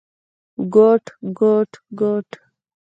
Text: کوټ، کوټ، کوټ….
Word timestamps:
کوټ، 0.73 1.03
کوټ، 1.37 1.69
کوټ…. 1.99 2.29